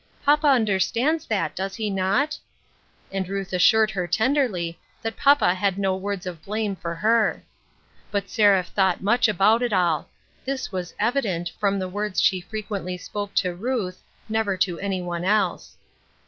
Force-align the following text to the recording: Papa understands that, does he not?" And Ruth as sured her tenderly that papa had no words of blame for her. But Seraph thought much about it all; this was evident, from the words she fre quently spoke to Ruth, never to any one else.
Papa 0.25 0.47
understands 0.47 1.27
that, 1.27 1.55
does 1.55 1.75
he 1.75 1.91
not?" 1.91 2.35
And 3.11 3.29
Ruth 3.29 3.53
as 3.53 3.61
sured 3.61 3.91
her 3.91 4.07
tenderly 4.07 4.79
that 5.03 5.15
papa 5.15 5.53
had 5.53 5.77
no 5.77 5.95
words 5.95 6.25
of 6.25 6.43
blame 6.43 6.75
for 6.75 6.95
her. 6.95 7.43
But 8.09 8.27
Seraph 8.27 8.69
thought 8.69 9.03
much 9.03 9.27
about 9.27 9.61
it 9.61 9.73
all; 9.73 10.09
this 10.43 10.71
was 10.71 10.95
evident, 10.97 11.49
from 11.59 11.77
the 11.77 11.87
words 11.87 12.19
she 12.19 12.41
fre 12.41 12.65
quently 12.67 12.99
spoke 12.99 13.35
to 13.35 13.53
Ruth, 13.53 14.01
never 14.27 14.57
to 14.57 14.79
any 14.79 15.03
one 15.03 15.23
else. 15.23 15.77